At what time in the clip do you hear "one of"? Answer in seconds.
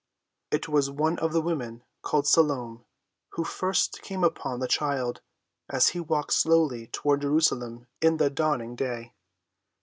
0.89-1.31